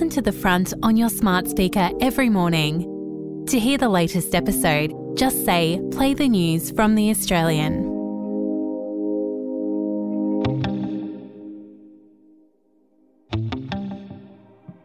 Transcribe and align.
listen 0.00 0.08
to 0.08 0.22
The 0.22 0.32
Front 0.32 0.72
on 0.82 0.96
your 0.96 1.10
smart 1.10 1.46
speaker 1.46 1.90
every 2.00 2.30
morning. 2.30 3.44
To 3.48 3.58
hear 3.58 3.76
the 3.76 3.90
latest 3.90 4.34
episode, 4.34 4.94
just 5.14 5.44
say 5.44 5.78
play 5.90 6.14
the 6.14 6.26
news 6.26 6.70
from 6.70 6.94
The 6.94 7.10
Australian. 7.10 7.84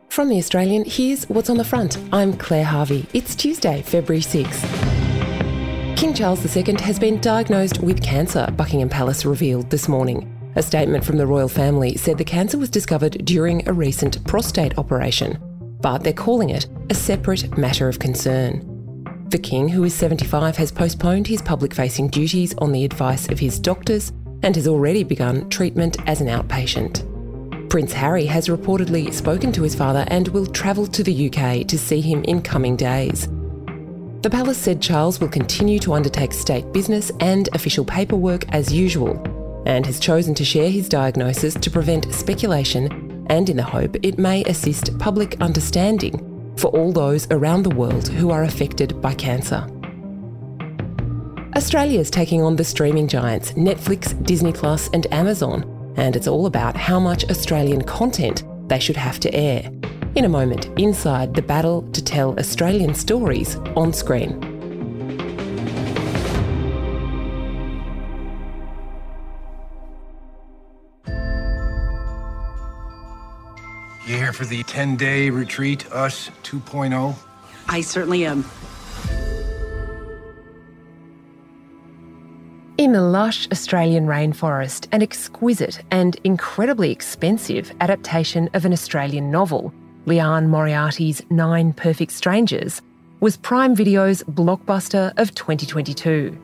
From 0.10 0.28
The 0.28 0.38
Australian, 0.38 0.84
here's 0.86 1.24
what's 1.30 1.50
on 1.50 1.56
the 1.56 1.64
front. 1.64 1.98
I'm 2.12 2.34
Claire 2.34 2.66
Harvey. 2.66 3.06
It's 3.14 3.36
Tuesday, 3.36 3.84
February 3.84 4.22
6th. 4.22 5.96
King 5.96 6.14
Charles 6.14 6.58
II 6.58 6.76
has 6.82 7.00
been 7.00 7.22
diagnosed 7.22 7.82
with 7.82 8.04
cancer, 8.04 8.54
Buckingham 8.58 8.90
Palace 8.90 9.24
revealed 9.24 9.70
this 9.70 9.88
morning. 9.88 10.35
A 10.58 10.64
statement 10.64 11.04
from 11.04 11.18
the 11.18 11.28
royal 11.28 11.50
family 11.50 11.98
said 11.98 12.18
the 12.18 12.24
cancer 12.24 12.58
was 12.58 12.70
discovered 12.70 13.26
during 13.26 13.68
a 13.68 13.74
recent 13.74 14.26
prostate 14.26 14.78
operation, 14.78 15.38
but 15.82 16.00
they're 16.00 16.14
calling 16.14 16.50
it 16.50 16.68
a 16.90 16.96
separate 16.96 17.58
matter 17.58 17.90
of 17.90 18.00
concern. 18.00 18.72
The 19.28 19.38
King, 19.38 19.68
who 19.68 19.84
is 19.84 19.94
75, 19.94 20.56
has 20.56 20.72
postponed 20.72 21.28
his 21.28 21.42
public 21.42 21.74
facing 21.74 22.08
duties 22.08 22.56
on 22.60 22.72
the 22.72 22.86
advice 22.86 23.28
of 23.28 23.40
his 23.40 23.60
doctors 23.60 24.14
and 24.44 24.56
has 24.56 24.68
already 24.68 25.04
begun 25.04 25.50
treatment 25.50 25.98
as 26.08 26.22
an 26.22 26.28
outpatient. 26.28 27.04
Prince 27.70 27.92
Harry 27.92 28.26
has 28.26 28.48
reportedly 28.48 29.12
spoken 29.12 29.52
to 29.52 29.64
his 29.64 29.76
father 29.76 30.06
and 30.08 30.30
will 30.30 30.46
travel 30.46 30.88
to 30.88 31.04
the 31.04 31.28
UK 31.30 31.68
to 31.68 31.78
see 31.78 32.00
him 32.00 32.24
in 32.24 32.42
coming 32.42 32.78
days. 32.78 33.28
The 34.22 34.30
palace 34.30 34.58
said 34.58 34.82
Charles 34.82 35.20
will 35.20 35.28
continue 35.28 35.80
to 35.80 35.94
undertake 35.94 36.32
state 36.32 36.72
business 36.72 37.12
and 37.20 37.50
official 37.54 37.84
paperwork 37.84 38.48
as 38.54 38.72
usual, 38.72 39.22
and 39.66 39.86
has 39.86 40.00
chosen 40.00 40.34
to 40.36 40.46
share 40.46 40.70
his 40.70 40.88
diagnosis 40.88 41.54
to 41.56 41.72
prevent 41.72 42.14
speculation 42.14 43.26
and 43.30 43.50
in 43.50 43.58
the 43.58 43.64
hope 43.64 43.96
it 44.04 44.18
may 44.18 44.44
assist 44.44 44.98
public 45.00 45.40
understanding 45.42 46.54
for 46.58 46.68
all 46.68 46.92
those 46.92 47.28
around 47.32 47.64
the 47.64 47.76
world 47.76 48.08
who 48.08 48.32
are 48.32 48.44
affected 48.44 49.02
by 49.02 49.14
cancer. 49.14 49.68
Australia's 51.56 52.12
taking 52.12 52.42
on 52.42 52.56
the 52.56 52.64
streaming 52.64 53.08
giants 53.08 53.54
Netflix, 53.54 54.22
Disney 54.26 54.52
Plus, 54.52 54.90
and 54.94 55.12
Amazon, 55.14 55.94
and 55.96 56.16
it's 56.16 56.28
all 56.28 56.46
about 56.46 56.76
how 56.76 57.00
much 57.00 57.30
Australian 57.30 57.82
content 57.82 58.44
they 58.68 58.80
should 58.80 58.98
have 58.98 59.20
to 59.22 59.34
air. 59.34 59.72
In 60.16 60.26
a 60.26 60.30
moment, 60.30 60.68
inside 60.78 61.34
the 61.34 61.42
battle 61.42 61.82
to 61.92 62.04
tell 62.04 62.38
Australian 62.40 62.94
stories 62.94 63.56
on 63.76 63.94
screen. 63.94 64.55
For 74.36 74.46
the 74.46 74.64
10 74.64 74.98
day 74.98 75.30
retreat, 75.30 75.90
Us 75.92 76.30
2.0? 76.44 77.16
I 77.70 77.82
certainly 77.82 78.26
am. 78.26 78.46
In 82.78 82.92
the 82.92 83.02
lush 83.02 83.48
Australian 83.52 84.06
rainforest, 84.06 84.88
an 84.92 85.02
exquisite 85.02 85.82
and 85.92 86.20
incredibly 86.26 86.92
expensive 86.92 87.74
adaptation 87.80 88.50
of 88.54 88.66
an 88.66 88.74
Australian 88.74 89.32
novel, 89.32 89.74
Liane 90.06 90.50
Moriarty's 90.50 91.22
Nine 91.30 91.72
Perfect 91.72 92.12
Strangers, 92.12 92.82
was 93.22 93.38
Prime 93.38 93.76
Video's 93.76 94.24
blockbuster 94.24 95.14
of 95.18 95.34
2022. 95.34 96.38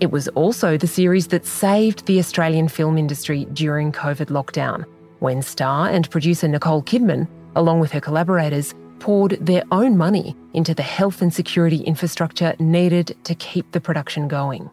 It 0.00 0.10
was 0.10 0.28
also 0.28 0.78
the 0.78 0.86
series 0.86 1.26
that 1.28 1.44
saved 1.44 2.06
the 2.06 2.18
Australian 2.18 2.68
film 2.68 2.96
industry 2.96 3.46
during 3.52 3.92
COVID 3.92 4.26
lockdown, 4.26 4.86
when 5.26 5.42
star 5.42 5.88
and 5.88 6.08
producer 6.08 6.46
Nicole 6.46 6.84
Kidman, 6.84 7.26
along 7.56 7.80
with 7.80 7.90
her 7.90 8.00
collaborators, 8.00 8.76
poured 9.00 9.32
their 9.40 9.64
own 9.72 9.98
money 9.98 10.36
into 10.54 10.72
the 10.72 10.84
health 10.84 11.20
and 11.20 11.34
security 11.34 11.78
infrastructure 11.78 12.54
needed 12.60 13.16
to 13.24 13.34
keep 13.34 13.72
the 13.72 13.80
production 13.80 14.28
going. 14.28 14.70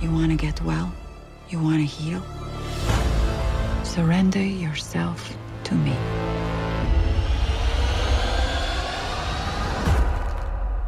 You 0.00 0.10
want 0.10 0.30
to 0.30 0.36
get 0.38 0.62
well? 0.62 0.90
You 1.50 1.60
want 1.60 1.76
to 1.76 1.84
heal? 1.84 2.22
Surrender 3.84 4.40
yourself 4.40 5.36
to 5.64 5.74
me. 5.74 5.92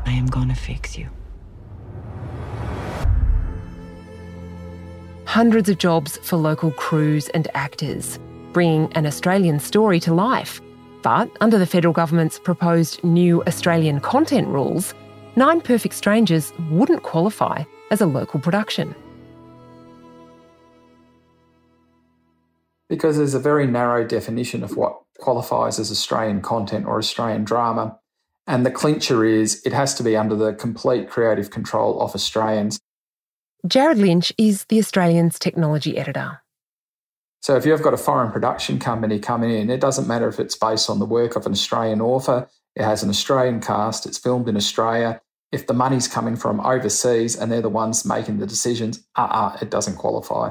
I 0.07 0.13
am 0.13 0.29
gonna 0.29 0.55
fix 0.55 0.97
you. 0.97 1.09
Hundreds 5.29 5.69
of 5.69 5.77
jobs 5.77 6.17
for 6.23 6.39
local 6.39 6.71
crews 6.71 7.29
and 7.29 7.49
actors, 7.53 8.19
bringing 8.55 8.91
an 8.95 9.05
Australian 9.05 9.61
story 9.61 10.01
to 10.01 10.15
life. 10.15 10.63
But 11.03 11.31
under 11.43 11.59
the 11.59 11.67
federal 11.67 11.93
government's 11.93 12.39
proposed 12.39 13.05
new 13.05 13.45
Australian 13.45 14.01
content 14.01 14.49
rules, 14.49 14.95
Nine 15.37 15.61
Perfect 15.61 15.95
Strangers 15.95 16.55
wouldn't 16.71 17.03
qualify 17.03 17.65
as 17.91 18.01
a 18.01 18.07
local 18.07 18.41
production. 18.41 18.95
Because 22.89 23.19
there's 23.19 23.35
a 23.35 23.39
very 23.39 23.67
narrow 23.67 24.07
definition 24.07 24.65
of 24.65 24.79
what 24.79 24.99
qualifies 25.19 25.79
as 25.79 25.91
Australian 25.91 26.41
content 26.41 26.87
or 26.87 26.97
Australian 26.97 27.45
drama. 27.45 27.99
And 28.47 28.65
the 28.65 28.71
clincher 28.71 29.27
is 29.27 29.61
it 29.67 29.75
has 29.75 29.95
to 29.97 30.03
be 30.03 30.17
under 30.17 30.35
the 30.35 30.55
complete 30.55 31.11
creative 31.11 31.51
control 31.51 32.01
of 32.01 32.15
Australians. 32.15 32.81
Jared 33.67 33.99
Lynch 33.99 34.33
is 34.39 34.65
the 34.67 34.79
Australian's 34.79 35.39
technology 35.39 35.99
editor. 35.99 36.41
So 37.41 37.57
if 37.57 37.67
you've 37.67 37.83
got 37.83 37.95
a 37.95 37.99
foreign 37.99 38.31
production 38.31 38.79
company 38.79 39.19
coming 39.19 39.51
in, 39.51 39.69
it 39.69 39.81
doesn't 39.81 40.07
matter 40.07 40.29
if 40.29 40.39
it's 40.39 40.57
based 40.57 40.89
on 40.89 41.01
the 41.01 41.07
work 41.07 41.35
of 41.35 41.45
an 41.45 41.53
Australian 41.53 42.01
author, 42.01 42.49
it 42.77 42.85
has 42.85 43.03
an 43.03 43.11
Australian 43.11 43.61
cast, 43.61 44.07
it's 44.07 44.19
filmed 44.19 44.49
in 44.49 44.57
Australia. 44.57 45.21
If 45.51 45.67
the 45.67 45.75
money's 45.75 46.07
coming 46.07 46.37
from 46.37 46.61
overseas 46.61 47.35
and 47.37 47.51
they're 47.51 47.63
the 47.63 47.69
ones 47.69 48.05
making 48.05 48.39
the 48.39 48.47
decisions, 48.47 49.05
uh 49.17 49.23
uh-uh, 49.23 49.47
uh, 49.47 49.59
it 49.63 49.71
doesn't 49.71 49.97
qualify. 49.97 50.51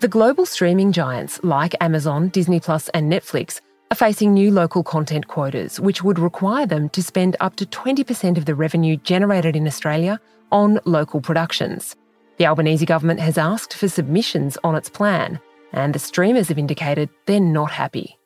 The 0.00 0.08
global 0.08 0.44
streaming 0.46 0.92
giants 0.92 1.40
like 1.42 1.74
Amazon, 1.80 2.28
Disney 2.28 2.60
Plus, 2.60 2.88
and 2.90 3.10
Netflix 3.10 3.60
are 3.90 3.96
facing 3.96 4.32
new 4.32 4.50
local 4.50 4.82
content 4.82 5.28
quotas, 5.28 5.78
which 5.78 6.02
would 6.02 6.18
require 6.18 6.66
them 6.66 6.88
to 6.90 7.02
spend 7.02 7.36
up 7.40 7.56
to 7.56 7.66
20% 7.66 8.38
of 8.38 8.44
the 8.44 8.54
revenue 8.54 8.96
generated 8.96 9.56
in 9.56 9.66
Australia 9.66 10.20
on 10.50 10.80
local 10.84 11.20
productions. 11.20 11.96
The 12.38 12.46
Albanese 12.46 12.86
government 12.86 13.20
has 13.20 13.38
asked 13.38 13.74
for 13.74 13.88
submissions 13.88 14.58
on 14.64 14.74
its 14.74 14.88
plan, 14.88 15.40
and 15.72 15.94
the 15.94 15.98
streamers 15.98 16.48
have 16.48 16.58
indicated 16.58 17.08
they're 17.26 17.40
not 17.40 17.70
happy. 17.70 18.18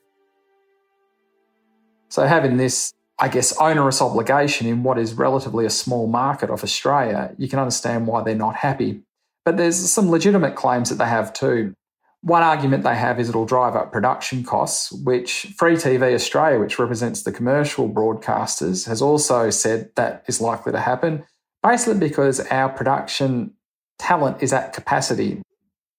So, 2.09 2.27
having 2.27 2.57
this, 2.57 2.95
I 3.19 3.29
guess, 3.29 3.57
onerous 3.59 4.01
obligation 4.01 4.67
in 4.67 4.83
what 4.83 4.99
is 4.99 5.13
relatively 5.15 5.67
a 5.67 5.71
small 5.71 6.07
market 6.07 6.49
of 6.49 6.65
Australia, 6.65 7.35
you 7.37 7.49
can 7.49 7.59
understand 7.59 8.07
why 8.07 8.23
they're 8.23 8.35
not 8.35 8.57
happy. 8.57 9.03
But 9.45 9.57
there's 9.57 9.77
some 9.77 10.11
legitimate 10.11 10.57
claims 10.57 10.89
that 10.89 10.97
they 10.97 11.07
have 11.07 11.33
too. 11.33 11.75
One 12.23 12.43
argument 12.43 12.83
they 12.83 12.97
have 12.97 13.21
is 13.21 13.29
it'll 13.29 13.47
drive 13.47 13.77
up 13.77 13.93
production 13.93 14.43
costs, 14.43 14.91
which 14.91 15.55
Free 15.57 15.75
TV 15.75 16.15
Australia, 16.15 16.59
which 16.59 16.79
represents 16.79 17.23
the 17.23 17.33
commercial 17.33 17.89
broadcasters, 17.89 18.87
has 18.87 19.01
also 19.01 19.51
said 19.51 19.91
that 19.95 20.25
is 20.27 20.41
likely 20.41 20.73
to 20.73 20.81
happen, 20.81 21.25
basically 21.63 22.01
because 22.01 22.41
our 22.49 22.69
production 22.69 23.55
talent 23.99 24.43
is 24.43 24.53
at 24.53 24.73
capacity. 24.73 25.43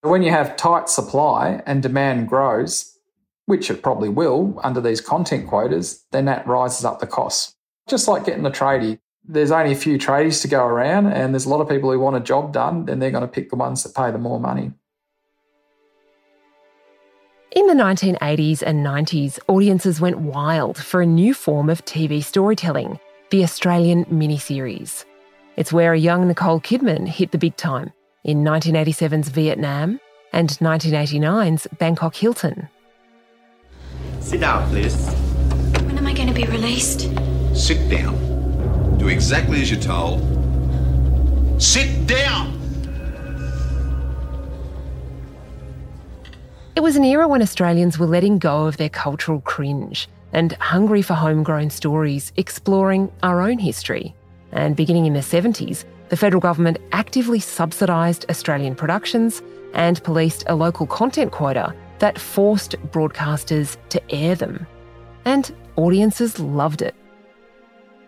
When 0.02 0.22
you 0.22 0.32
have 0.32 0.58
tight 0.58 0.90
supply 0.90 1.62
and 1.66 1.82
demand 1.82 2.28
grows, 2.28 2.98
which 3.46 3.72
it 3.72 3.82
probably 3.82 4.10
will 4.10 4.60
under 4.64 4.82
these 4.82 5.02
content 5.02 5.48
quotas, 5.48 6.06
then 6.12 6.26
that 6.26 6.46
rises 6.46 6.86
up 6.86 7.00
the 7.00 7.08
costs. 7.08 7.56
Just 7.88 8.08
like 8.08 8.26
getting 8.26 8.44
the 8.44 8.52
tradie, 8.52 9.00
there's 9.24 9.52
only 9.52 9.72
a 9.72 9.76
few 9.76 9.98
tradies 9.98 10.42
to 10.42 10.48
go 10.48 10.66
around, 10.66 11.08
and 11.08 11.34
there's 11.34 11.46
a 11.46 11.50
lot 11.50 11.62
of 11.62 11.70
people 11.70 11.92
who 11.92 12.00
want 12.00 12.16
a 12.16 12.20
job 12.20 12.54
done, 12.54 12.86
then 12.86 13.00
they're 13.00 13.12
going 13.12 13.22
to 13.22 13.28
pick 13.28 13.50
the 13.50 13.56
ones 13.56 13.84
that 13.84 13.96
pay 13.96 14.12
the 14.12 14.18
more 14.18 14.40
money. 14.40 14.74
In 17.54 17.66
the 17.66 17.74
1980s 17.74 18.62
and 18.62 18.86
90s, 18.86 19.40
audiences 19.48 20.00
went 20.00 20.20
wild 20.20 20.78
for 20.78 21.02
a 21.02 21.06
new 21.06 21.34
form 21.34 21.68
of 21.68 21.84
TV 21.84 22.24
storytelling, 22.24 23.00
the 23.32 23.44
Australian 23.44 24.06
miniseries. 24.06 25.04
It's 25.56 25.74
where 25.74 25.94
a 25.94 25.98
young 25.98 26.28
Nicole 26.28 26.62
Kidman 26.62 27.08
hit 27.08 27.32
the 27.32 27.40
big 27.40 27.58
time 27.58 27.92
in 28.24 28.44
1987's 28.44 29.30
Vietnam 29.30 30.00
and 30.32 30.52
1989's 30.52 31.66
Bangkok 31.80 32.14
Hilton. 32.14 32.70
Sit 34.20 34.42
down, 34.42 34.70
please. 34.70 35.10
When 35.88 35.98
am 35.98 36.06
I 36.06 36.14
going 36.14 36.28
to 36.28 36.34
be 36.36 36.46
released? 36.46 37.10
Sit 37.56 37.90
down. 37.90 39.00
Do 39.00 39.08
exactly 39.08 39.60
as 39.64 39.72
you're 39.72 39.82
told. 39.82 40.22
Sit 41.60 42.06
down! 42.06 42.59
It 46.80 46.84
was 46.84 46.96
an 46.96 47.04
era 47.04 47.28
when 47.28 47.42
Australians 47.42 48.00
were 48.00 48.06
letting 48.06 48.38
go 48.38 48.66
of 48.66 48.78
their 48.78 48.88
cultural 48.88 49.42
cringe 49.42 50.08
and 50.32 50.54
hungry 50.62 51.02
for 51.02 51.14
homegrown 51.14 51.72
stories, 51.72 52.32
exploring 52.38 53.12
our 53.22 53.42
own 53.42 53.60
history. 53.60 54.16
And 54.54 54.78
beginning 54.78 55.06
in 55.06 55.12
the 55.12 55.20
70s, 55.20 55.84
the 56.08 56.16
federal 56.16 56.40
government 56.40 56.78
actively 56.94 57.42
subsidised 57.42 58.28
Australian 58.30 58.76
productions 58.76 59.42
and 59.74 60.02
policed 60.06 60.46
a 60.48 60.56
local 60.56 60.88
content 60.88 61.34
quota 61.34 61.76
that 61.98 62.18
forced 62.18 62.78
broadcasters 62.94 63.76
to 63.90 64.02
air 64.10 64.36
them. 64.36 64.66
And 65.26 65.54
audiences 65.76 66.40
loved 66.40 66.82
it. 66.82 66.96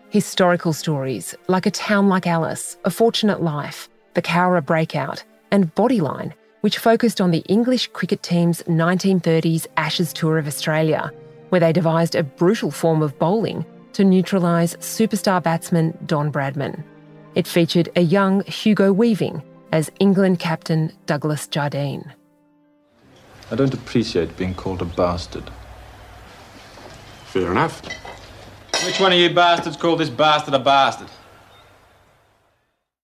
Historical 0.08 0.72
stories 0.72 1.34
like 1.46 1.66
A 1.66 1.70
Town 1.70 2.08
Like 2.08 2.26
Alice, 2.26 2.78
A 2.86 2.90
Fortunate 2.90 3.42
Life, 3.42 3.90
The 4.14 4.22
Cowra 4.22 4.64
Breakout, 4.64 5.22
and 5.50 5.74
Bodyline, 5.74 6.32
which 6.62 6.78
focused 6.78 7.20
on 7.20 7.30
the 7.30 7.44
English 7.46 7.88
cricket 7.88 8.22
team's 8.22 8.62
1930s 8.62 9.66
Ashes 9.76 10.12
tour 10.12 10.38
of 10.38 10.46
Australia, 10.46 11.12
where 11.50 11.60
they 11.60 11.72
devised 11.72 12.14
a 12.14 12.22
brutal 12.22 12.70
form 12.70 13.02
of 13.02 13.18
bowling 13.18 13.64
to 13.92 14.04
neutralise 14.04 14.74
superstar 14.76 15.42
batsman 15.42 15.96
Don 16.06 16.32
Bradman. 16.32 16.82
It 17.34 17.46
featured 17.46 17.90
a 17.96 18.00
young 18.00 18.42
Hugo 18.44 18.92
Weaving 18.92 19.42
as 19.72 19.90
England 19.98 20.38
captain 20.38 20.92
Douglas 21.06 21.46
Jardine. 21.46 22.12
I 23.50 23.56
don't 23.56 23.74
appreciate 23.74 24.36
being 24.36 24.54
called 24.54 24.82
a 24.82 24.86
bastard. 24.86 25.50
Fair 27.26 27.50
enough. 27.50 27.82
Which 28.84 29.00
one 29.00 29.12
of 29.12 29.18
you 29.18 29.34
bastards 29.34 29.76
called 29.76 30.00
this 30.00 30.10
bastard 30.10 30.54
a 30.54 30.58
bastard? 30.58 31.08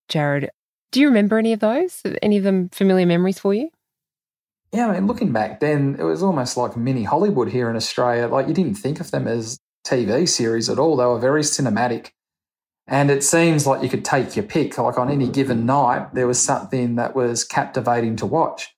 Jared, 0.08 0.50
do 0.90 1.00
you 1.00 1.08
remember 1.08 1.38
any 1.38 1.52
of 1.52 1.60
those? 1.60 2.02
Any 2.22 2.38
of 2.38 2.44
them 2.44 2.68
familiar 2.70 3.06
memories 3.06 3.38
for 3.38 3.54
you? 3.54 3.70
Yeah, 4.72 4.88
I 4.88 4.94
mean, 4.94 5.06
looking 5.06 5.32
back 5.32 5.60
then, 5.60 5.96
it 5.98 6.02
was 6.02 6.22
almost 6.22 6.56
like 6.56 6.76
mini 6.76 7.04
Hollywood 7.04 7.48
here 7.48 7.70
in 7.70 7.76
Australia. 7.76 8.28
Like, 8.28 8.48
you 8.48 8.54
didn't 8.54 8.74
think 8.74 9.00
of 9.00 9.10
them 9.10 9.26
as 9.26 9.58
TV 9.86 10.28
series 10.28 10.68
at 10.68 10.78
all. 10.78 10.96
They 10.96 11.06
were 11.06 11.18
very 11.18 11.42
cinematic. 11.42 12.10
And 12.86 13.10
it 13.10 13.22
seems 13.22 13.66
like 13.66 13.82
you 13.82 13.88
could 13.88 14.04
take 14.04 14.34
your 14.34 14.44
pick. 14.44 14.78
Like 14.78 14.98
on 14.98 15.10
any 15.10 15.28
given 15.28 15.66
night, 15.66 16.14
there 16.14 16.26
was 16.26 16.42
something 16.42 16.96
that 16.96 17.14
was 17.14 17.44
captivating 17.44 18.16
to 18.16 18.26
watch. 18.26 18.74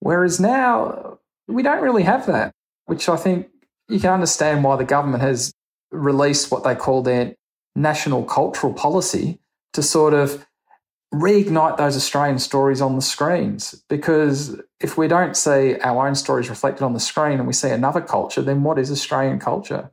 Whereas 0.00 0.40
now, 0.40 1.18
we 1.46 1.62
don't 1.62 1.82
really 1.82 2.02
have 2.02 2.26
that, 2.26 2.52
which 2.86 3.08
I 3.08 3.16
think 3.16 3.48
you 3.88 4.00
can 4.00 4.10
understand 4.10 4.64
why 4.64 4.76
the 4.76 4.84
government 4.84 5.22
has 5.22 5.52
released 5.90 6.50
what 6.50 6.64
they 6.64 6.74
call 6.74 7.02
their 7.02 7.34
national 7.76 8.24
cultural 8.24 8.72
policy 8.72 9.38
to 9.72 9.82
sort 9.82 10.14
of 10.14 10.46
reignite 11.20 11.76
those 11.76 11.96
Australian 11.96 12.38
stories 12.38 12.80
on 12.80 12.96
the 12.96 13.02
screens. 13.02 13.74
Because 13.88 14.60
if 14.80 14.96
we 14.98 15.08
don't 15.08 15.36
see 15.36 15.76
our 15.80 16.06
own 16.06 16.14
stories 16.14 16.50
reflected 16.50 16.84
on 16.84 16.92
the 16.92 17.00
screen 17.00 17.38
and 17.38 17.46
we 17.46 17.52
see 17.52 17.70
another 17.70 18.00
culture, 18.00 18.42
then 18.42 18.62
what 18.62 18.78
is 18.78 18.90
Australian 18.90 19.38
culture? 19.38 19.90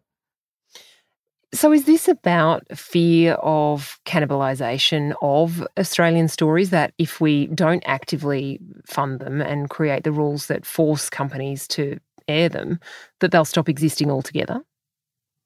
So, 1.54 1.74
is 1.74 1.84
this 1.84 2.08
about 2.08 2.66
fear 2.78 3.34
of 3.34 4.00
cannibalisation 4.06 5.14
of 5.22 5.68
Australian 5.78 6.30
stories 6.30 6.70
that 6.70 6.94
if 6.98 7.20
we 7.20 7.48
don't 7.48 7.84
actively 7.86 8.60
fund 8.86 9.20
them 9.20 9.42
and 9.42 9.70
create 9.70 10.06
the 10.06 10.14
rules 10.14 10.48
that 10.48 10.66
force 10.66 11.10
companies 11.10 11.68
to 11.70 12.00
air 12.30 12.48
them, 12.48 12.80
that 13.20 13.32
they'll 13.32 13.44
stop 13.44 13.68
existing 13.68 14.10
altogether? 14.10 14.62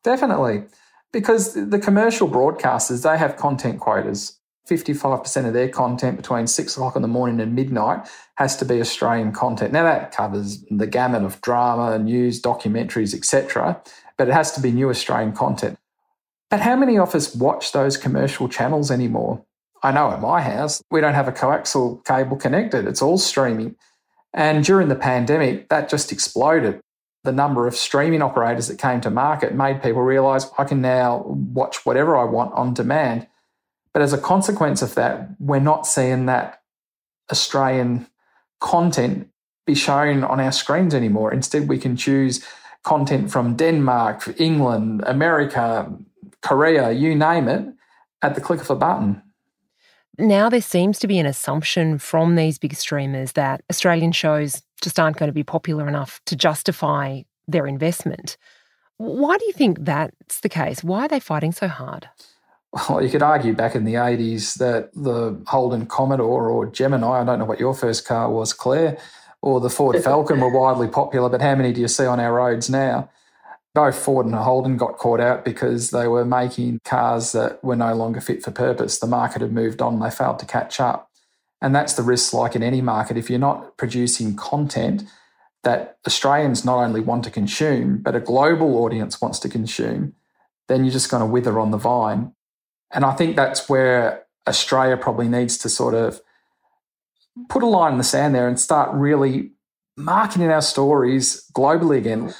Definitely. 0.03 0.65
Because 1.11 1.55
the 1.55 1.79
commercial 1.79 2.29
broadcasters, 2.29 3.01
they 3.01 3.17
have 3.17 3.37
content 3.37 3.79
quotas. 3.79 4.39
55% 4.69 5.45
of 5.45 5.53
their 5.53 5.69
content 5.69 6.17
between 6.17 6.47
six 6.47 6.75
o'clock 6.75 6.95
in 6.95 7.01
the 7.01 7.07
morning 7.07 7.39
and 7.39 7.53
midnight 7.53 8.07
has 8.35 8.57
to 8.57 8.65
be 8.65 8.81
Australian 8.81 9.31
content. 9.31 9.71
Now, 9.71 9.83
that 9.83 10.11
covers 10.11 10.63
the 10.71 10.87
gamut 10.87 11.23
of 11.23 11.39
drama, 11.41 11.99
news, 11.99 12.41
documentaries, 12.41 13.13
etc., 13.13 13.81
but 14.17 14.27
it 14.27 14.33
has 14.33 14.53
to 14.53 14.61
be 14.61 14.71
new 14.71 14.89
Australian 14.89 15.33
content. 15.33 15.77
But 16.49 16.61
how 16.61 16.75
many 16.75 16.97
of 16.97 17.13
us 17.13 17.35
watch 17.35 17.71
those 17.73 17.97
commercial 17.97 18.47
channels 18.47 18.89
anymore? 18.89 19.43
I 19.83 19.91
know 19.91 20.11
at 20.11 20.21
my 20.21 20.41
house, 20.41 20.81
we 20.89 21.01
don't 21.01 21.13
have 21.13 21.27
a 21.27 21.31
coaxial 21.31 22.03
cable 22.05 22.37
connected, 22.37 22.87
it's 22.87 23.01
all 23.01 23.17
streaming. 23.17 23.75
And 24.33 24.63
during 24.63 24.89
the 24.89 24.95
pandemic, 24.95 25.69
that 25.69 25.89
just 25.89 26.11
exploded. 26.11 26.81
The 27.23 27.31
number 27.31 27.67
of 27.67 27.75
streaming 27.75 28.21
operators 28.21 28.67
that 28.67 28.77
came 28.77 29.01
to 29.01 29.09
market 29.09 29.55
made 29.55 29.81
people 29.81 30.01
realize 30.01 30.49
I 30.57 30.63
can 30.63 30.81
now 30.81 31.23
watch 31.25 31.85
whatever 31.85 32.17
I 32.17 32.23
want 32.23 32.53
on 32.53 32.73
demand. 32.73 33.27
But 33.95 34.01
as 34.01 34.11
a 34.11 34.17
consequence 34.17 34.81
of 34.81 34.93
that, 34.95 35.29
we're 35.39 35.61
not 35.61 35.87
seeing 35.87 36.25
that 36.25 36.61
Australian 37.31 38.07
content 38.59 39.29
be 39.65 39.73
shown 39.73 40.21
on 40.25 40.41
our 40.41 40.51
screens 40.51 40.93
anymore. 40.93 41.33
Instead, 41.33 41.69
we 41.69 41.77
can 41.77 41.95
choose 41.95 42.45
content 42.83 43.31
from 43.31 43.55
Denmark, 43.55 44.35
England, 44.37 45.01
America, 45.07 45.89
Korea, 46.41 46.91
you 46.91 47.15
name 47.15 47.47
it, 47.47 47.73
at 48.21 48.35
the 48.35 48.41
click 48.41 48.59
of 48.59 48.69
a 48.69 48.75
button. 48.75 49.21
Now 50.17 50.49
there 50.49 50.59
seems 50.59 50.99
to 50.99 51.07
be 51.07 51.17
an 51.17 51.25
assumption 51.25 51.97
from 51.97 52.35
these 52.35 52.59
big 52.59 52.75
streamers 52.75 53.31
that 53.31 53.61
Australian 53.69 54.11
shows 54.11 54.61
just 54.81 54.99
aren't 54.99 55.15
going 55.15 55.29
to 55.29 55.33
be 55.33 55.43
popular 55.43 55.87
enough 55.87 56.19
to 56.25 56.35
justify 56.35 57.21
their 57.47 57.65
investment. 57.65 58.35
Why 58.97 59.37
do 59.37 59.45
you 59.45 59.53
think 59.53 59.85
that's 59.85 60.41
the 60.41 60.49
case? 60.49 60.83
Why 60.83 61.05
are 61.05 61.07
they 61.07 61.21
fighting 61.21 61.53
so 61.53 61.69
hard? 61.69 62.09
Well, 62.89 63.01
you 63.01 63.09
could 63.09 63.23
argue 63.23 63.53
back 63.53 63.73
in 63.73 63.85
the 63.85 63.93
80s 63.93 64.55
that 64.55 64.93
the 64.93 65.41
Holden 65.47 65.85
Commodore 65.85 66.49
or 66.49 66.65
Gemini, 66.65 67.21
I 67.21 67.23
don't 67.23 67.39
know 67.39 67.45
what 67.45 67.59
your 67.59 67.73
first 67.73 68.05
car 68.05 68.29
was, 68.29 68.51
Claire, 68.51 68.97
or 69.41 69.61
the 69.61 69.69
Ford 69.69 70.03
Falcon 70.03 70.41
were 70.41 70.49
widely 70.49 70.89
popular, 70.89 71.29
but 71.29 71.41
how 71.41 71.55
many 71.55 71.71
do 71.71 71.79
you 71.79 71.87
see 71.87 72.05
on 72.05 72.19
our 72.19 72.33
roads 72.33 72.69
now? 72.69 73.09
both 73.75 73.97
Ford 73.97 74.25
and 74.25 74.33
Holden 74.33 74.77
got 74.77 74.97
caught 74.97 75.19
out 75.19 75.45
because 75.45 75.91
they 75.91 76.07
were 76.07 76.25
making 76.25 76.79
cars 76.85 77.33
that 77.33 77.63
were 77.63 77.75
no 77.75 77.93
longer 77.93 78.21
fit 78.21 78.41
for 78.41 78.49
purpose. 78.49 78.97
The 78.97 79.05
market 79.05 79.41
had 79.41 79.51
moved 79.51 79.81
on, 79.81 79.99
they 79.99 80.09
failed 80.09 80.39
to 80.39 80.45
catch 80.45 80.79
up. 80.79 81.11
And 81.61 81.75
that's 81.75 81.93
the 81.93 82.01
risk, 82.01 82.33
like 82.33 82.55
in 82.55 82.63
any 82.63 82.81
market. 82.81 83.17
If 83.17 83.29
you're 83.29 83.37
not 83.37 83.77
producing 83.77 84.35
content 84.35 85.03
that 85.63 85.97
Australians 86.07 86.63
not 86.63 86.83
only 86.83 87.01
want 87.01 87.25
to 87.25 87.31
consume, 87.31 87.97
but 87.97 88.15
a 88.15 88.19
global 88.19 88.77
audience 88.77 89.21
wants 89.21 89.39
to 89.39 89.49
consume, 89.49 90.13
then 90.67 90.85
you're 90.85 90.93
just 90.93 91.11
going 91.11 91.21
to 91.21 91.25
wither 91.25 91.59
on 91.59 91.71
the 91.71 91.77
vine. 91.77 92.33
And 92.91 93.03
I 93.03 93.13
think 93.13 93.35
that's 93.35 93.67
where 93.67 94.25
Australia 94.47 94.97
probably 94.97 95.27
needs 95.27 95.57
to 95.59 95.69
sort 95.69 95.93
of 95.93 96.21
put 97.49 97.63
a 97.63 97.67
line 97.67 97.93
in 97.93 97.97
the 97.97 98.03
sand 98.03 98.33
there 98.33 98.47
and 98.47 98.59
start 98.59 98.93
really 98.93 99.51
marketing 99.97 100.49
our 100.49 100.61
stories 100.61 101.49
globally 101.53 101.97
again. 101.97 102.33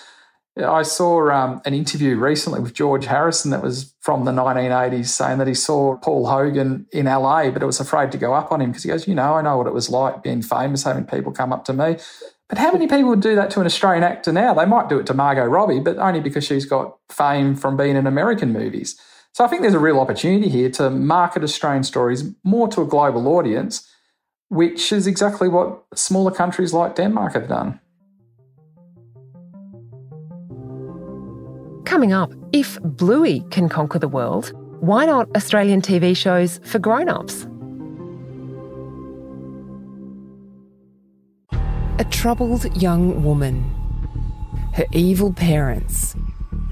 I 0.57 0.83
saw 0.83 1.30
um, 1.31 1.62
an 1.65 1.74
interview 1.74 2.15
recently 2.15 2.62
with 2.62 2.74
George 2.74 3.06
Harrison 3.06 3.51
that 3.51 3.62
was 3.62 3.94
from 4.00 4.24
the 4.24 4.31
1980s 4.31 5.07
saying 5.07 5.38
that 5.39 5.47
he 5.47 5.53
saw 5.53 5.97
Paul 5.97 6.27
Hogan 6.27 6.88
in 6.94 7.07
LA, 7.07 7.50
but 7.50 7.62
it 7.62 7.65
was 7.65 7.81
afraid 7.81 8.13
to 8.13 8.18
go 8.18 8.33
up 8.33 8.53
on 8.53 8.62
him 8.62 8.69
because 8.69 8.83
he 8.83 8.89
goes, 8.89 9.06
You 9.06 9.15
know, 9.15 9.33
I 9.33 9.42
know 9.42 9.57
what 9.57 9.68
it 9.68 9.74
was 9.74 9.89
like 9.89 10.24
being 10.24 10.42
famous, 10.42 10.83
having 10.83 11.06
people 11.06 11.33
come 11.33 11.52
up 11.52 11.66
to 11.66 11.73
me. 11.73 11.97
But 12.47 12.59
how 12.59 12.71
many 12.71 12.87
people 12.87 13.09
would 13.09 13.21
do 13.21 13.35
that 13.35 13.49
to 13.52 13.59
an 13.59 13.66
Australian 13.66 14.04
actor 14.04 14.31
now? 14.31 14.54
They 14.54 14.66
might 14.66 14.87
do 14.87 14.99
it 14.99 15.07
to 15.07 15.14
Margot 15.14 15.45
Robbie, 15.45 15.80
but 15.80 15.97
only 15.97 16.21
because 16.21 16.45
she's 16.45 16.66
got 16.66 16.97
fame 17.09 17.56
from 17.56 17.75
being 17.75 17.95
in 17.97 18.07
American 18.07 18.54
movies. 18.54 18.99
So 19.35 19.44
I 19.44 19.49
think 19.49 19.63
there's 19.63 19.73
a 19.73 19.80
real 19.80 19.99
opportunity 19.99 20.47
here 20.47 20.69
to 20.80 20.89
market 20.89 21.44
Australian 21.44 21.83
stories 21.83 22.23
more 22.45 22.69
to 22.69 22.81
a 22.81 22.85
global 22.85 23.27
audience, 23.27 23.85
which 24.47 24.94
is 24.94 25.07
exactly 25.07 25.49
what 25.49 25.83
smaller 25.94 26.31
countries 26.31 26.73
like 26.73 26.95
Denmark 26.95 27.33
have 27.33 27.49
done. 27.49 27.81
Coming 31.83 32.13
up, 32.13 32.31
if 32.54 32.80
Bluey 32.81 33.42
can 33.51 33.68
conquer 33.68 33.99
the 33.99 34.07
world, 34.07 34.54
why 34.80 35.06
not 35.06 35.27
Australian 35.35 35.81
TV 35.81 36.15
shows 36.15 36.61
for 36.63 36.80
grown 36.80 37.09
ups? 37.09 37.45
A 41.99 42.06
troubled 42.09 42.73
young 42.81 43.21
woman. 43.21 43.65
Her 44.75 44.85
evil 44.94 45.33
parents. 45.33 46.15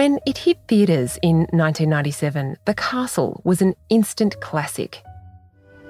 When 0.00 0.18
it 0.24 0.38
hit 0.38 0.56
theatres 0.66 1.18
in 1.20 1.40
1997, 1.52 2.56
The 2.64 2.72
Castle 2.72 3.42
was 3.44 3.60
an 3.60 3.74
instant 3.90 4.40
classic. 4.40 5.02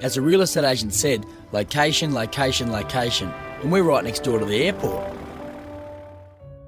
As 0.03 0.17
a 0.17 0.21
real 0.21 0.41
estate 0.41 0.65
agent 0.65 0.95
said, 0.95 1.25
location, 1.53 2.13
location, 2.13 2.73
location. 2.73 3.33
And 3.63 3.71
we're 3.71 3.85
right 3.85 4.03
next 4.03 4.25
door 4.25 4.41
to 4.41 4.45
the 4.45 4.65
airport. 4.65 5.09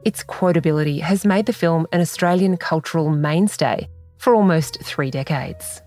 Its 0.04 0.22
quotability 0.22 1.00
has 1.00 1.26
made 1.26 1.46
the 1.46 1.52
film 1.52 1.88
an 1.90 2.00
Australian 2.00 2.58
cultural 2.58 3.10
mainstay, 3.10 3.88
for 4.18 4.36
almost 4.36 4.80
three 4.80 5.10
decades. 5.10 5.82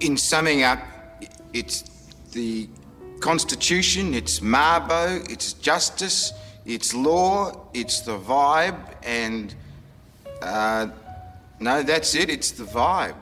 In 0.00 0.16
summing 0.16 0.62
up, 0.62 0.78
it's 1.52 1.82
the 2.32 2.66
Constitution, 3.20 4.14
it's 4.14 4.40
Mabo, 4.40 5.30
it's 5.30 5.52
justice, 5.52 6.32
it's 6.64 6.94
law, 6.94 7.68
it's 7.74 8.00
the 8.00 8.18
vibe, 8.18 8.78
and 9.02 9.54
uh, 10.44 10.88
no, 11.60 11.82
that's 11.82 12.14
it, 12.14 12.30
it's 12.30 12.50
the 12.52 12.64
vibe. 12.64 13.14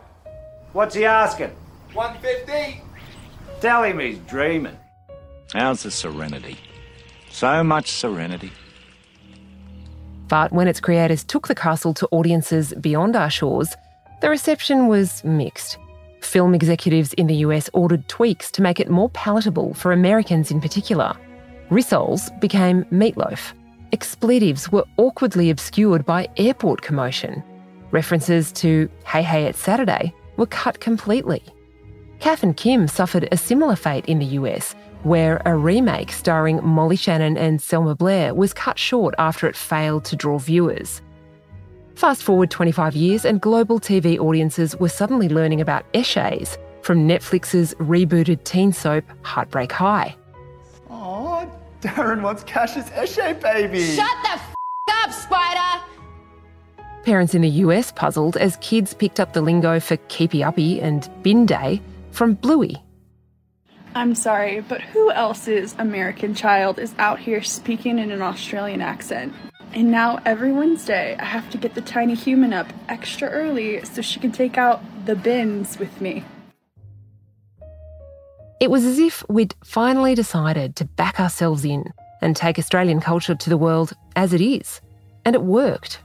What's 0.73 0.95
he 0.95 1.05
asking? 1.05 1.51
150. 1.93 2.83
Tell 3.61 3.83
him 3.85 4.01
he's 4.01 4.19
dreaming. 4.21 4.77
How's 5.53 5.83
the 5.83 5.91
serenity? 5.91 6.57
So 7.31 7.63
much 7.63 7.91
serenity. 7.91 8.51
But 10.29 10.53
when 10.53 10.67
its 10.67 10.81
creators 10.81 11.25
took 11.25 11.49
the 11.49 11.55
castle 11.55 11.93
to 11.95 12.09
audiences 12.11 12.73
beyond 12.81 13.17
our 13.17 13.31
shores, 13.31 13.77
the 14.23 14.31
reception 14.31 14.89
was 14.89 15.23
mixed. 15.25 15.79
Film 16.23 16.55
executives 16.55 17.13
in 17.15 17.27
the 17.27 17.37
US 17.47 17.69
ordered 17.75 18.09
tweaks 18.09 18.51
to 18.53 18.63
make 18.63 18.81
it 18.81 18.89
more 18.89 19.11
palatable 19.11 19.75
for 19.75 19.93
Americans 19.93 20.51
in 20.51 20.61
particular. 20.61 21.15
Rissoles 21.71 22.29
became 22.41 22.85
meatloaf. 22.85 23.53
Expletives 23.93 24.73
were 24.73 24.87
awkwardly 24.97 25.51
obscured 25.51 26.07
by 26.07 26.27
airport 26.39 26.81
commotion. 26.81 27.45
References 27.91 28.51
to 28.53 28.89
Hey 29.05 29.23
Hey 29.23 29.45
It's 29.45 29.59
Saturday 29.59 30.15
were 30.39 30.47
cut 30.47 30.81
completely. 30.81 31.43
Kath 32.19 32.43
and 32.43 32.57
Kim 32.57 32.89
suffered 32.89 33.29
a 33.31 33.37
similar 33.37 33.77
fate 33.77 34.07
in 34.07 34.19
the 34.19 34.41
US, 34.41 34.75
where 35.03 35.43
a 35.45 35.55
remake 35.55 36.11
starring 36.11 36.65
Molly 36.65 36.97
Shannon 36.97 37.37
and 37.37 37.61
Selma 37.61 37.95
Blair 37.95 38.33
was 38.35 38.55
cut 38.55 38.79
short 38.79 39.15
after 39.19 39.47
it 39.47 39.57
failed 39.57 40.07
to 40.07 40.17
draw 40.17 40.39
viewers. 40.39 41.03
Fast 41.95 42.23
forward 42.23 42.51
25 42.51 42.97
years, 42.97 43.27
and 43.27 43.43
global 43.43 43.79
TV 43.79 44.19
audiences 44.19 44.75
were 44.75 44.89
suddenly 44.89 45.29
learning 45.29 45.61
about 45.61 45.85
Eshays 45.93 46.57
from 46.81 47.07
Netflix's 47.07 47.75
rebooted 47.75 48.43
teen 48.45 48.73
soap 48.73 49.05
Heartbreak 49.21 49.71
High. 49.71 50.17
Darren 51.83 52.23
wants 52.23 52.45
Cash's 52.45 52.85
Eshay 52.91 53.41
baby. 53.41 53.85
Shut 53.97 54.17
the 54.23 54.31
f 54.31 54.55
up, 54.89 55.13
Spider! 55.13 55.85
Parents 57.03 57.35
in 57.35 57.43
the 57.43 57.49
US 57.49 57.91
puzzled 57.91 58.37
as 58.37 58.57
kids 58.59 58.95
picked 58.95 59.19
up 59.19 59.33
the 59.33 59.43
lingo 59.43 59.81
for 59.81 59.97
keepy 60.09 60.45
uppy 60.45 60.81
and 60.81 61.11
bin 61.23 61.45
day 61.45 61.83
from 62.13 62.35
Bluey. 62.35 62.77
I'm 63.97 64.15
sorry, 64.15 64.61
but 64.61 64.81
who 64.81 65.11
else's 65.11 65.75
American 65.79 66.35
child 66.35 66.79
is 66.79 66.95
out 66.99 67.19
here 67.19 67.43
speaking 67.43 67.99
in 67.99 68.13
an 68.13 68.23
Australian 68.23 68.81
accent? 68.81 69.35
And 69.75 69.91
now 69.91 70.21
every 70.25 70.53
Wednesday, 70.53 71.17
I 71.19 71.25
have 71.25 71.51
to 71.51 71.59
get 71.59 71.75
the 71.75 71.81
tiny 71.81 72.15
human 72.15 72.53
up 72.53 72.73
extra 72.89 73.29
early 73.29 73.85
so 73.85 74.03
she 74.03 74.21
can 74.21 74.31
take 74.31 74.57
out 74.57 74.81
the 75.05 75.17
bins 75.17 75.79
with 75.79 76.01
me. 76.01 76.25
It 78.63 78.71
was 78.71 78.85
as 78.85 79.01
if 79.01 79.25
we'd 79.29 79.57
finally 79.65 80.15
decided 80.15 80.77
to 80.77 80.85
back 80.85 81.19
ourselves 81.19 81.65
in 81.65 81.93
and 82.21 82.37
take 82.37 82.61
Australian 82.61 83.01
culture 83.01 83.35
to 83.35 83.51
the 83.51 83.57
world 83.57 83.93
as 84.15 84.33
it 84.33 84.41
is. 84.41 84.81
And 85.25 85.35
it 85.35 85.43
worked. 85.43 85.99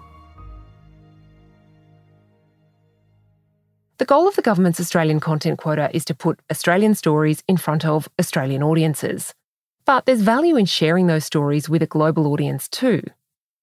The 4.00 4.06
goal 4.06 4.28
of 4.28 4.36
the 4.36 4.42
government's 4.42 4.80
Australian 4.80 5.20
content 5.20 5.60
quota 5.60 5.92
is 5.94 6.04
to 6.06 6.16
put 6.16 6.40
Australian 6.50 6.96
stories 6.96 7.44
in 7.48 7.58
front 7.58 7.86
of 7.86 8.10
Australian 8.20 8.64
audiences. 8.64 9.36
But 9.86 10.08
there's 10.08 10.22
value 10.22 10.56
in 10.56 10.66
sharing 10.66 11.06
those 11.06 11.26
stories 11.26 11.70
with 11.70 11.84
a 11.84 11.86
global 11.86 12.26
audience 12.26 12.68
too. 12.68 13.04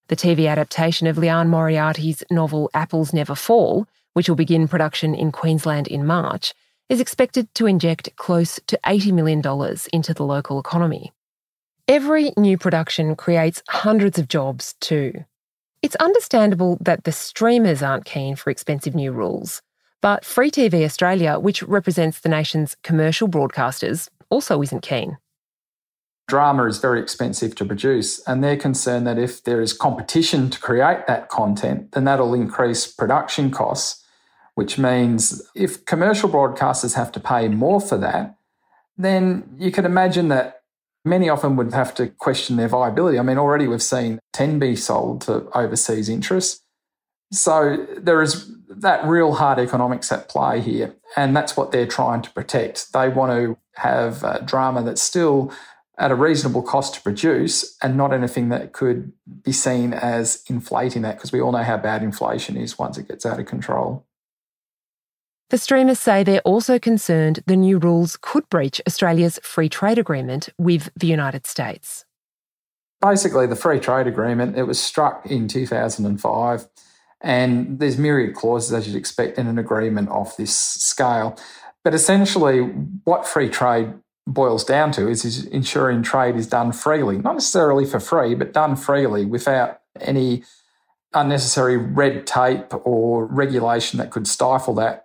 The 0.06 0.14
TV 0.14 0.48
adaptation 0.48 1.08
of 1.08 1.18
Liane 1.18 1.48
Moriarty's 1.48 2.22
novel 2.30 2.70
Apples 2.74 3.12
Never 3.12 3.34
Fall, 3.34 3.88
which 4.12 4.28
will 4.28 4.36
begin 4.36 4.68
production 4.68 5.16
in 5.16 5.32
Queensland 5.32 5.88
in 5.88 6.06
March, 6.06 6.54
is 6.88 7.00
expected 7.00 7.52
to 7.54 7.66
inject 7.66 8.14
close 8.16 8.60
to 8.66 8.78
$80 8.84 9.12
million 9.12 9.42
into 9.92 10.14
the 10.14 10.24
local 10.24 10.58
economy. 10.58 11.12
Every 11.86 12.32
new 12.36 12.56
production 12.56 13.16
creates 13.16 13.62
hundreds 13.68 14.18
of 14.18 14.28
jobs 14.28 14.74
too. 14.80 15.24
It's 15.82 15.96
understandable 15.96 16.78
that 16.80 17.04
the 17.04 17.12
streamers 17.12 17.82
aren't 17.82 18.06
keen 18.06 18.36
for 18.36 18.50
expensive 18.50 18.94
new 18.94 19.12
rules. 19.12 19.60
But 20.00 20.24
Free 20.24 20.50
TV 20.50 20.84
Australia, 20.84 21.38
which 21.38 21.62
represents 21.62 22.20
the 22.20 22.28
nation's 22.28 22.76
commercial 22.82 23.28
broadcasters, 23.28 24.08
also 24.30 24.62
isn't 24.62 24.82
keen. 24.82 25.18
Drama 26.26 26.66
is 26.66 26.78
very 26.78 27.00
expensive 27.00 27.54
to 27.56 27.66
produce, 27.66 28.26
and 28.26 28.42
they're 28.42 28.56
concerned 28.56 29.06
that 29.06 29.18
if 29.18 29.44
there 29.44 29.60
is 29.60 29.74
competition 29.74 30.48
to 30.48 30.60
create 30.60 31.06
that 31.06 31.28
content, 31.28 31.92
then 31.92 32.04
that'll 32.04 32.32
increase 32.32 32.86
production 32.86 33.50
costs, 33.50 34.03
which 34.54 34.78
means 34.78 35.42
if 35.54 35.84
commercial 35.84 36.28
broadcasters 36.28 36.94
have 36.94 37.12
to 37.12 37.20
pay 37.20 37.48
more 37.48 37.80
for 37.80 37.98
that, 37.98 38.36
then 38.96 39.56
you 39.58 39.70
can 39.70 39.84
imagine 39.84 40.28
that 40.28 40.62
many 41.04 41.28
of 41.28 41.42
them 41.42 41.56
would 41.56 41.72
have 41.72 41.94
to 41.94 42.08
question 42.08 42.56
their 42.56 42.68
viability. 42.68 43.18
I 43.18 43.22
mean, 43.22 43.38
already 43.38 43.66
we've 43.66 43.82
seen 43.82 44.20
10 44.32 44.58
be 44.58 44.76
sold 44.76 45.22
to 45.22 45.48
overseas 45.54 46.08
interests. 46.08 46.62
So 47.32 47.84
there 47.96 48.22
is 48.22 48.50
that 48.68 49.04
real 49.06 49.34
hard 49.34 49.58
economics 49.58 50.12
at 50.12 50.28
play 50.28 50.60
here. 50.60 50.94
And 51.16 51.34
that's 51.36 51.56
what 51.56 51.72
they're 51.72 51.86
trying 51.86 52.22
to 52.22 52.30
protect. 52.30 52.92
They 52.92 53.08
want 53.08 53.32
to 53.32 53.58
have 53.80 54.22
a 54.22 54.42
drama 54.44 54.82
that's 54.82 55.02
still 55.02 55.52
at 55.98 56.10
a 56.10 56.14
reasonable 56.14 56.62
cost 56.62 56.94
to 56.94 57.00
produce 57.00 57.76
and 57.80 57.96
not 57.96 58.12
anything 58.12 58.48
that 58.48 58.72
could 58.72 59.12
be 59.42 59.52
seen 59.52 59.92
as 59.92 60.42
inflating 60.48 61.02
that 61.02 61.16
because 61.16 61.32
we 61.32 61.40
all 61.40 61.52
know 61.52 61.62
how 61.62 61.76
bad 61.76 62.02
inflation 62.02 62.56
is 62.56 62.78
once 62.78 62.98
it 62.98 63.06
gets 63.06 63.24
out 63.24 63.38
of 63.38 63.46
control. 63.46 64.04
The 65.50 65.58
streamers 65.58 65.98
say 65.98 66.22
they're 66.22 66.40
also 66.40 66.78
concerned 66.78 67.40
the 67.46 67.56
new 67.56 67.78
rules 67.78 68.16
could 68.20 68.48
breach 68.48 68.80
Australia's 68.86 69.38
free 69.42 69.68
trade 69.68 69.98
agreement 69.98 70.48
with 70.58 70.90
the 70.96 71.06
United 71.06 71.46
States. 71.46 72.04
Basically, 73.00 73.46
the 73.46 73.56
free 73.56 73.78
trade 73.78 74.06
agreement, 74.06 74.56
it 74.56 74.62
was 74.62 74.80
struck 74.80 75.26
in 75.26 75.46
2005 75.46 76.68
and 77.24 77.78
there's 77.78 77.96
myriad 77.96 78.34
clauses, 78.34 78.72
as 78.72 78.86
you'd 78.86 78.96
expect, 78.96 79.38
in 79.38 79.46
an 79.46 79.58
agreement 79.58 80.10
of 80.10 80.36
this 80.36 80.54
scale. 80.54 81.38
But 81.82 81.94
essentially, 81.94 82.60
what 83.04 83.26
free 83.26 83.48
trade 83.48 83.94
boils 84.26 84.64
down 84.64 84.92
to 84.92 85.08
is, 85.08 85.24
is 85.24 85.46
ensuring 85.46 86.02
trade 86.02 86.36
is 86.36 86.46
done 86.46 86.72
freely, 86.72 87.18
not 87.18 87.34
necessarily 87.34 87.86
for 87.86 87.98
free, 87.98 88.34
but 88.34 88.52
done 88.52 88.76
freely 88.76 89.24
without 89.24 89.80
any 90.00 90.44
unnecessary 91.14 91.76
red 91.76 92.26
tape 92.26 92.74
or 92.84 93.26
regulation 93.26 93.98
that 93.98 94.10
could 94.10 94.26
stifle 94.26 94.74
that. 94.74 95.03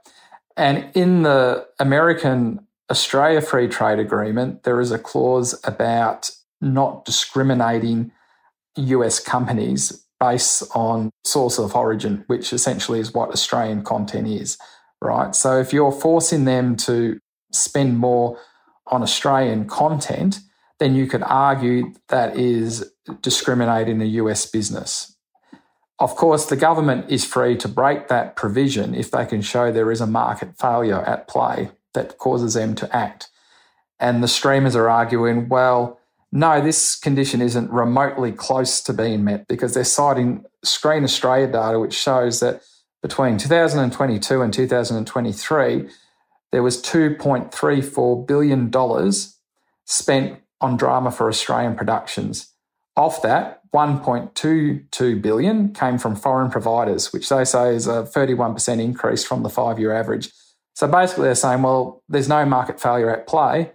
And 0.59 0.89
in 0.93 1.23
the 1.23 1.65
American 1.79 2.67
Australia 2.91 3.39
Free 3.39 3.69
Trade 3.69 3.97
Agreement, 3.97 4.63
there 4.63 4.81
is 4.81 4.91
a 4.91 4.99
clause 4.99 5.57
about 5.63 6.29
not 6.59 7.05
discriminating 7.05 8.11
US 8.75 9.21
companies 9.21 10.05
based 10.19 10.63
on 10.75 11.11
source 11.23 11.59
of 11.59 11.77
origin, 11.77 12.25
which 12.27 12.51
essentially 12.51 12.99
is 12.99 13.13
what 13.13 13.29
Australian 13.29 13.83
content 13.83 14.27
is, 14.27 14.57
right? 15.01 15.33
So 15.33 15.57
if 15.57 15.71
you're 15.71 15.93
forcing 15.93 16.43
them 16.43 16.75
to 16.75 17.19
spend 17.53 17.97
more 17.97 18.37
on 18.87 19.01
Australian 19.01 19.65
content, 19.65 20.41
then 20.79 20.93
you 20.93 21.07
could 21.07 21.23
argue 21.23 21.93
that 22.09 22.35
is 22.35 22.91
discriminating 23.21 24.01
a 24.01 24.05
US 24.05 24.45
business. 24.45 25.15
Of 25.99 26.15
course, 26.15 26.45
the 26.45 26.55
government 26.55 27.09
is 27.09 27.25
free 27.25 27.57
to 27.57 27.67
break 27.67 28.07
that 28.07 28.35
provision 28.35 28.95
if 28.95 29.11
they 29.11 29.25
can 29.25 29.41
show 29.41 29.71
there 29.71 29.91
is 29.91 29.99
a 29.99 30.07
market 30.07 30.57
failure 30.57 31.01
at 31.01 31.27
play 31.27 31.71
that 31.93 32.17
causes 32.17 32.53
them 32.53 32.73
to 32.75 32.95
act. 32.95 33.29
And 33.99 34.23
the 34.23 34.27
streamers 34.29 34.75
are 34.75 34.89
arguing, 34.89 35.49
well, 35.49 35.99
no, 36.31 36.61
this 36.61 36.95
condition 36.95 37.41
isn't 37.41 37.71
remotely 37.71 38.31
close 38.31 38.81
to 38.81 38.93
being 38.93 39.23
met 39.23 39.47
because 39.47 39.73
they're 39.73 39.83
citing 39.83 40.45
Screen 40.63 41.03
Australia 41.03 41.47
data, 41.47 41.79
which 41.79 41.93
shows 41.93 42.39
that 42.39 42.61
between 43.01 43.37
2022 43.37 44.41
and 44.41 44.53
2023, 44.53 45.89
there 46.51 46.63
was 46.63 46.81
$2.34 46.81 48.27
billion 48.27 49.11
spent 49.85 50.39
on 50.61 50.77
drama 50.77 51.11
for 51.11 51.27
Australian 51.27 51.75
productions. 51.75 52.53
Off 52.95 53.21
that, 53.21 53.58
1.22 53.73 55.21
billion 55.21 55.73
came 55.73 55.97
from 55.97 56.15
foreign 56.15 56.49
providers, 56.49 57.13
which 57.13 57.29
they 57.29 57.45
say 57.45 57.75
is 57.75 57.87
a 57.87 58.03
31% 58.03 58.81
increase 58.81 59.23
from 59.23 59.43
the 59.43 59.49
five 59.49 59.79
year 59.79 59.93
average. 59.93 60.31
So 60.73 60.87
basically, 60.87 61.25
they're 61.25 61.35
saying, 61.35 61.61
well, 61.61 62.03
there's 62.09 62.29
no 62.29 62.45
market 62.45 62.79
failure 62.79 63.09
at 63.09 63.27
play. 63.27 63.71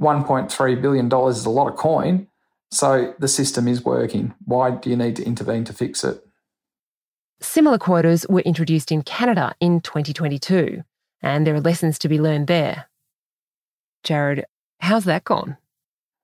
$1.3 0.00 0.82
billion 0.82 1.06
is 1.28 1.46
a 1.46 1.50
lot 1.50 1.68
of 1.68 1.76
coin. 1.76 2.28
So 2.70 3.14
the 3.18 3.28
system 3.28 3.66
is 3.68 3.84
working. 3.84 4.34
Why 4.44 4.72
do 4.72 4.90
you 4.90 4.96
need 4.96 5.16
to 5.16 5.24
intervene 5.24 5.64
to 5.64 5.72
fix 5.72 6.04
it? 6.04 6.24
Similar 7.40 7.78
quotas 7.78 8.26
were 8.28 8.40
introduced 8.40 8.90
in 8.90 9.02
Canada 9.02 9.54
in 9.60 9.80
2022, 9.80 10.82
and 11.22 11.46
there 11.46 11.54
are 11.54 11.60
lessons 11.60 11.98
to 12.00 12.08
be 12.08 12.20
learned 12.20 12.48
there. 12.48 12.86
Jared, 14.02 14.44
how's 14.80 15.04
that 15.04 15.24
gone? 15.24 15.56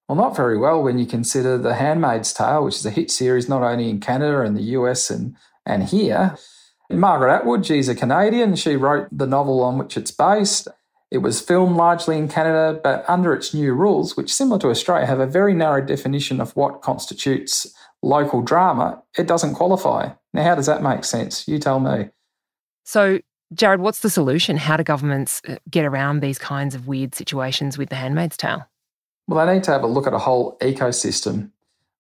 Well, 0.08 0.16
not 0.16 0.36
very 0.36 0.58
well 0.58 0.82
when 0.82 0.98
you 0.98 1.06
consider 1.06 1.56
The 1.56 1.74
Handmaid's 1.74 2.32
Tale, 2.32 2.64
which 2.64 2.76
is 2.76 2.86
a 2.86 2.90
hit 2.90 3.10
series 3.10 3.48
not 3.48 3.62
only 3.62 3.88
in 3.88 4.00
Canada 4.00 4.40
and 4.40 4.56
the 4.56 4.62
US 4.62 5.10
and, 5.10 5.36
and 5.64 5.84
here, 5.84 6.36
Margaret 6.90 7.34
Atwood, 7.34 7.64
she's 7.64 7.88
a 7.88 7.94
Canadian. 7.94 8.56
She 8.56 8.76
wrote 8.76 9.08
the 9.10 9.26
novel 9.26 9.62
on 9.62 9.78
which 9.78 9.96
it's 9.96 10.10
based. 10.10 10.68
It 11.10 11.18
was 11.18 11.40
filmed 11.40 11.76
largely 11.76 12.18
in 12.18 12.28
Canada, 12.28 12.78
but 12.82 13.04
under 13.08 13.32
its 13.32 13.54
new 13.54 13.72
rules, 13.72 14.16
which, 14.16 14.32
similar 14.32 14.58
to 14.60 14.68
Australia, 14.68 15.06
have 15.06 15.20
a 15.20 15.26
very 15.26 15.54
narrow 15.54 15.80
definition 15.80 16.40
of 16.40 16.54
what 16.56 16.82
constitutes 16.82 17.72
local 18.02 18.42
drama, 18.42 19.02
it 19.16 19.26
doesn't 19.26 19.54
qualify. 19.54 20.10
Now, 20.32 20.42
how 20.42 20.54
does 20.54 20.66
that 20.66 20.82
make 20.82 21.04
sense? 21.04 21.48
You 21.48 21.58
tell 21.58 21.80
me. 21.80 22.10
So, 22.84 23.20
Jared, 23.54 23.80
what's 23.80 24.00
the 24.00 24.10
solution? 24.10 24.56
How 24.56 24.76
do 24.76 24.82
governments 24.82 25.40
uh, 25.48 25.56
get 25.70 25.84
around 25.84 26.20
these 26.20 26.38
kinds 26.38 26.74
of 26.74 26.86
weird 26.86 27.14
situations 27.14 27.78
with 27.78 27.88
The 27.88 27.96
Handmaid's 27.96 28.36
Tale? 28.36 28.66
Well, 29.26 29.44
they 29.44 29.54
need 29.54 29.64
to 29.64 29.70
have 29.70 29.82
a 29.82 29.88
look 29.88 30.06
at 30.06 30.12
a 30.12 30.18
whole 30.18 30.58
ecosystem, 30.60 31.50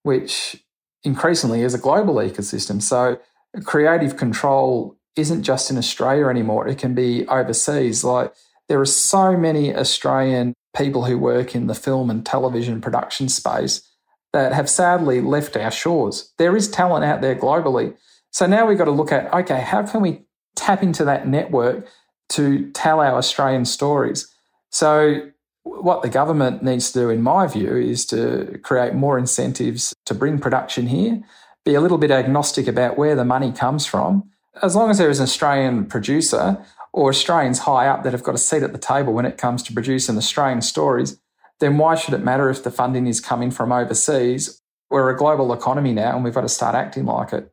which 0.02 0.62
increasingly 1.02 1.62
is 1.62 1.74
a 1.74 1.78
global 1.78 2.16
ecosystem. 2.16 2.82
So, 2.82 3.18
creative 3.64 4.16
control 4.16 4.96
isn't 5.16 5.42
just 5.42 5.70
in 5.70 5.78
Australia 5.78 6.26
anymore, 6.26 6.66
it 6.66 6.78
can 6.78 6.94
be 6.94 7.26
overseas. 7.28 8.04
Like, 8.04 8.32
there 8.68 8.80
are 8.80 8.86
so 8.86 9.36
many 9.36 9.74
Australian 9.74 10.54
people 10.76 11.04
who 11.04 11.18
work 11.18 11.54
in 11.54 11.66
the 11.66 11.74
film 11.74 12.10
and 12.10 12.26
television 12.26 12.80
production 12.80 13.28
space 13.28 13.82
that 14.32 14.52
have 14.52 14.68
sadly 14.68 15.20
left 15.20 15.56
our 15.56 15.70
shores. 15.70 16.32
There 16.38 16.56
is 16.56 16.68
talent 16.68 17.04
out 17.04 17.20
there 17.20 17.36
globally. 17.36 17.96
So 18.32 18.46
now 18.46 18.66
we've 18.66 18.78
got 18.78 18.86
to 18.86 18.90
look 18.90 19.12
at 19.12 19.32
okay, 19.32 19.60
how 19.60 19.84
can 19.84 20.00
we 20.00 20.22
tap 20.56 20.82
into 20.82 21.04
that 21.04 21.28
network 21.28 21.86
to 22.30 22.70
tell 22.72 23.00
our 23.00 23.16
Australian 23.16 23.64
stories? 23.64 24.26
So, 24.70 25.30
what 25.82 26.02
the 26.02 26.08
government 26.08 26.62
needs 26.62 26.92
to 26.92 27.00
do, 27.00 27.10
in 27.10 27.22
my 27.22 27.46
view, 27.46 27.76
is 27.76 28.06
to 28.06 28.58
create 28.62 28.94
more 28.94 29.18
incentives 29.18 29.94
to 30.06 30.14
bring 30.14 30.38
production 30.38 30.86
here, 30.86 31.22
be 31.64 31.74
a 31.74 31.80
little 31.80 31.98
bit 31.98 32.10
agnostic 32.10 32.66
about 32.66 32.98
where 32.98 33.14
the 33.14 33.24
money 33.24 33.52
comes 33.52 33.86
from. 33.86 34.30
As 34.62 34.76
long 34.76 34.90
as 34.90 34.98
there 34.98 35.10
is 35.10 35.18
an 35.18 35.24
Australian 35.24 35.86
producer 35.86 36.64
or 36.92 37.08
Australians 37.08 37.60
high 37.60 37.88
up 37.88 38.02
that 38.04 38.12
have 38.12 38.22
got 38.22 38.34
a 38.34 38.38
seat 38.38 38.62
at 38.62 38.72
the 38.72 38.78
table 38.78 39.12
when 39.12 39.26
it 39.26 39.38
comes 39.38 39.62
to 39.64 39.72
producing 39.72 40.16
Australian 40.16 40.62
stories, 40.62 41.18
then 41.60 41.78
why 41.78 41.94
should 41.94 42.14
it 42.14 42.22
matter 42.22 42.50
if 42.50 42.62
the 42.62 42.70
funding 42.70 43.06
is 43.06 43.20
coming 43.20 43.50
from 43.50 43.72
overseas? 43.72 44.60
We're 44.90 45.10
a 45.10 45.16
global 45.16 45.52
economy 45.52 45.92
now 45.92 46.14
and 46.14 46.24
we've 46.24 46.34
got 46.34 46.42
to 46.42 46.48
start 46.48 46.74
acting 46.74 47.06
like 47.06 47.32
it. 47.32 47.50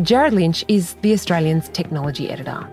Jared 0.00 0.32
Lynch 0.32 0.64
is 0.68 0.94
The 1.02 1.12
Australian's 1.12 1.68
technology 1.68 2.30
editor. 2.30 2.66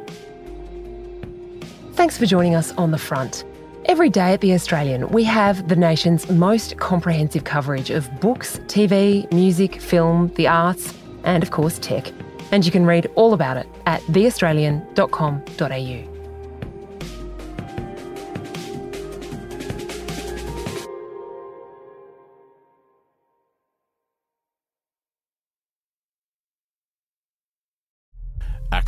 Thanks 1.93 2.17
for 2.17 2.25
joining 2.25 2.55
us 2.55 2.71
on 2.77 2.91
The 2.91 2.97
Front. 2.97 3.43
Every 3.85 4.09
day 4.09 4.33
at 4.33 4.41
The 4.41 4.53
Australian, 4.53 5.09
we 5.09 5.23
have 5.25 5.67
the 5.67 5.75
nation's 5.75 6.29
most 6.29 6.77
comprehensive 6.77 7.43
coverage 7.43 7.89
of 7.89 8.09
books, 8.21 8.59
TV, 8.67 9.29
music, 9.33 9.81
film, 9.81 10.31
the 10.35 10.47
arts, 10.47 10.93
and 11.23 11.43
of 11.43 11.51
course, 11.51 11.77
tech. 11.79 12.11
And 12.51 12.65
you 12.65 12.71
can 12.71 12.85
read 12.85 13.07
all 13.15 13.33
about 13.33 13.57
it 13.57 13.67
at 13.85 14.01
theaustralian.com.au. 14.03 16.08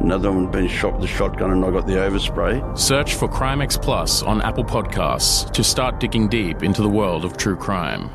Another 0.00 0.32
one 0.32 0.50
been 0.50 0.66
shot 0.66 0.94
with 0.94 1.04
a 1.04 1.12
shotgun 1.12 1.50
and 1.50 1.62
I 1.62 1.70
got 1.70 1.86
the 1.86 1.92
overspray. 1.92 2.76
Search 2.76 3.14
for 3.14 3.28
Crimex 3.28 3.80
Plus 3.80 4.22
on 4.22 4.40
Apple 4.40 4.64
Podcasts 4.64 5.50
to 5.52 5.62
start 5.62 6.00
digging 6.00 6.26
deep 6.26 6.62
into 6.62 6.80
the 6.80 6.88
world 6.88 7.24
of 7.24 7.36
true 7.36 7.56
crime. 7.56 8.10